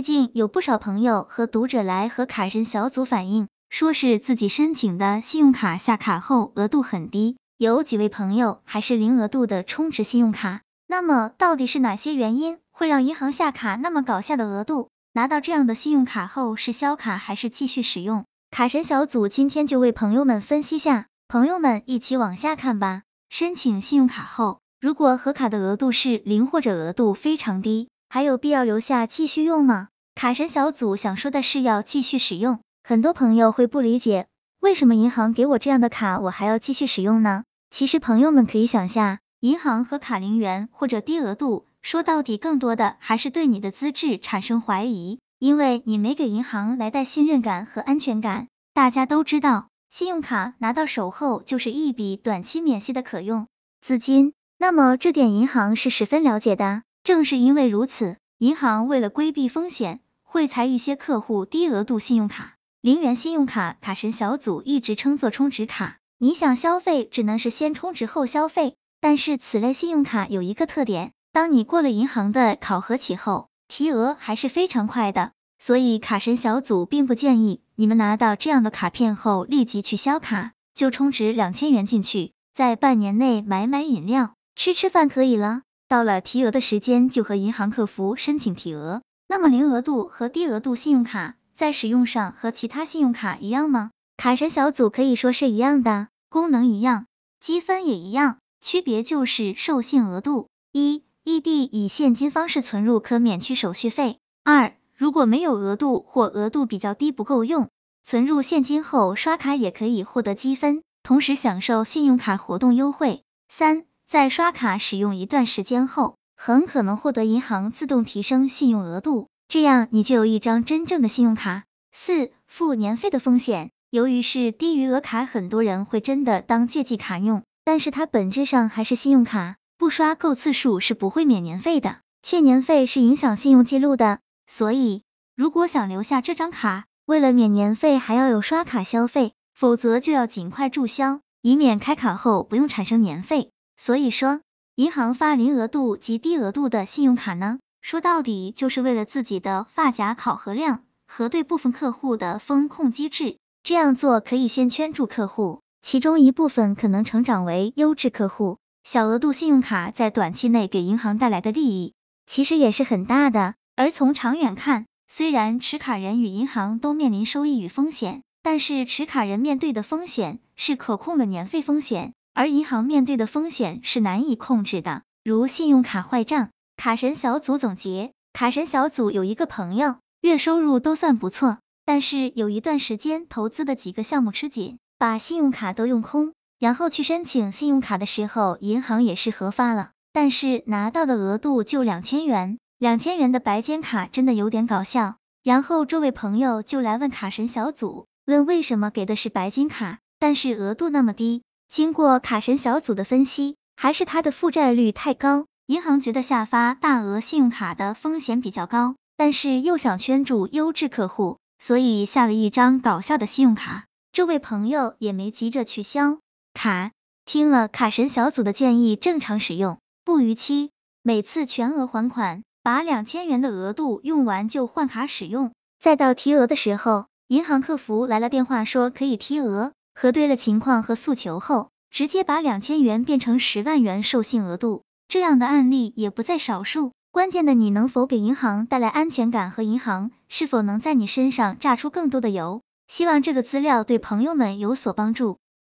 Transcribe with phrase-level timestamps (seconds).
[0.00, 10.62] 最近有不少朋友和读者来和卡神小组反映，说是自己申请的信用卡下卡后额度很低，有几位朋友还是零额度的充值信用卡。
[10.86, 14.88] 那么到底是哪些原因会让银行下卡那么搞笑的额度？
[15.12, 18.24] 拿到这样的信用卡后是销卡还是继续使用？
[18.50, 23.02] 卡神小组今天就为朋友们分析下，朋友们一起往下看吧。
[23.28, 27.90] 申请信用卡后，如果核卡的额度是零或者额度非常低。
[28.12, 29.89] 还有必要留下继续用吗？
[30.14, 32.60] 卡神小组想说的是要继续使用。
[32.82, 34.26] 很多朋友会不理解，
[34.60, 37.44] 为什么银行给我这样的卡，我还要继续使用呢？
[37.70, 48.48] 其实朋友们可以想下，银行和卡零元或者低额度，说到底更多的还是对你的资质产生怀疑，因为你没给银行来带信任感和安全感。
[48.74, 53.46] 大家都知道，信用卡拿到手后就是一笔短期免息的可用
[53.80, 56.82] 资金，那么这点银行是十分了解的。
[57.02, 62.54] 正是因为如此，银行为了规避风险，会裁一些客户低额度信用卡。
[62.80, 68.76] 零元信用卡卡神小组一直称作充值卡，你想消费只能是先充值后消费。
[68.98, 75.32] 但是此类信用卡有一个特点，当你过了银行的考核期后，提额还是非常快的。
[75.58, 85.60] 所以卡神小组并不建议你们拿到这样的卡片后立即去销卡，就充值两千元进去，在半年内买买饮料、吃吃饭可以了。
[85.90, 89.02] 到了提额的时间，就和银行客服申请提额。
[89.26, 93.90] 那么零额度和低额度信用卡在使用上和其他信用卡一样吗？
[94.16, 97.06] 卡神小组可以说是一样的，功能一样，
[97.40, 100.46] 积分也一样，区别就是授信额度。
[100.70, 104.18] 一、异地以现金方式存入可免去手续费。
[104.44, 107.68] 二、如果没有额度或额度比较低不够用，
[108.04, 113.24] 存入现金后刷卡也可以获得积分，同时享受信用卡活动优惠。
[113.48, 113.86] 三。
[114.10, 121.62] 在刷卡使用一段时间后，很可能获得银行自动提升信用额度，这样你就有一张真正的信用卡。
[121.92, 134.18] 四、付年费的风险，由于是低余额卡，很多人会真的当借记卡用，但是它本质上还是信用卡，不刷够次数是不会免年费的，欠年费是影响信用记录的。
[134.48, 135.04] 所以，
[135.36, 143.52] 如果想留下这张卡，为了免年费还要有刷卡消费，否则就要尽快注销，以免开卡后不用产生年费。
[143.82, 144.42] 所以说，
[144.74, 153.38] 银行发零额度及低额度的信用卡呢，说到底就是为了自己的发夹考核量和对部分客户的风控机制。
[153.62, 158.58] 这样做可以先圈住客户，其中一部分可能成长为优质客户。
[158.84, 161.94] 小额度信用卡在短期内给银行带来的利益，
[162.26, 163.54] 其实也是很大的。
[163.76, 172.12] 而从长远看，虽然持卡人与银行都面临收益与风险，但是持卡人面对的风险是可控的年费风险。
[172.40, 176.48] 而银行面对的风险是难以控制的，如信用卡坏账。
[176.74, 195.16] 卡神小组总结，卡神小组有一个朋友，月收入都算不错，但是有一段时间投资的几个项目吃紧，把信用卡都用空，然后去申请信用卡的时候，银行也是核发了，但是拿到的额度就两千元，两千元的白金卡真的有点搞笑。
[195.42, 201.42] 然后这位朋友就来问卡神小组，问为什么给的是白金卡，但是额度那么低。
[201.70, 213.84] 经过卡神小组的分析，还是他的负债率太高，银行觉得下发大额信用卡的风险比较高，但是又想圈住优质客户，所以下了一张搞笑的信用卡。
[214.10, 216.18] 这位朋友也没急着取消
[216.54, 216.90] 卡，
[217.24, 220.70] 听了卡神小组的建议，正常使用，不逾期，
[221.04, 225.52] 每次全额还款，把两千元的额度用完就换卡使用。
[225.78, 229.70] 再到提额的时候，银行客服来了电话说可以提额。
[230.00, 236.92] 核对了情况和诉求后，直接把两千元变成十万元授信额度，这样的案例也不在少数。
[237.10, 242.62] 关键的你能否给银行带来安全感和银行是否能在你身上榨出更多的油？
[242.88, 245.36] 希望这个资料对朋友们有所帮助。